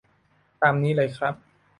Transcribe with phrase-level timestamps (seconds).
[0.61, 1.35] ตามนี้เลยครับ